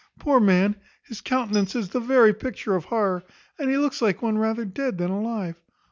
Poor 0.17 0.39
man, 0.39 0.77
his 1.03 1.21
countenance 1.21 1.75
is 1.75 1.89
the 1.89 1.99
very 1.99 2.33
picture 2.33 2.73
of 2.73 2.85
horror, 2.85 3.23
and 3.59 3.69
he 3.69 3.77
looks 3.77 4.01
like 4.01 4.23
one 4.23 4.39
rather 4.39 4.65
dead 4.65 4.97
than 4.97 5.11
alive. 5.11 5.61